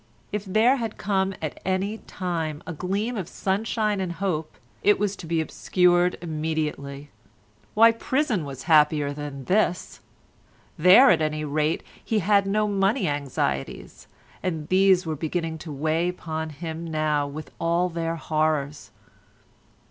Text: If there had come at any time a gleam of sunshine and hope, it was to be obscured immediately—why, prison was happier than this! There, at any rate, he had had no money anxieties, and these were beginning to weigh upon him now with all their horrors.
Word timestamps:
If 0.31 0.45
there 0.45 0.77
had 0.77 0.97
come 0.97 1.35
at 1.43 1.59
any 1.63 1.99
time 1.99 2.63
a 2.65 2.73
gleam 2.73 3.15
of 3.15 3.29
sunshine 3.29 4.01
and 4.01 4.13
hope, 4.13 4.55
it 4.81 4.97
was 4.97 5.15
to 5.17 5.27
be 5.27 5.39
obscured 5.41 6.17
immediately—why, 6.23 7.91
prison 7.91 8.43
was 8.43 8.63
happier 8.63 9.13
than 9.13 9.43
this! 9.45 9.99
There, 10.75 11.11
at 11.11 11.21
any 11.21 11.45
rate, 11.45 11.83
he 12.03 12.17
had 12.17 12.45
had 12.45 12.47
no 12.47 12.67
money 12.67 13.07
anxieties, 13.07 14.07
and 14.41 14.67
these 14.69 15.05
were 15.05 15.15
beginning 15.15 15.59
to 15.59 15.71
weigh 15.71 16.07
upon 16.09 16.49
him 16.49 16.83
now 16.83 17.27
with 17.27 17.51
all 17.59 17.87
their 17.87 18.15
horrors. 18.15 18.89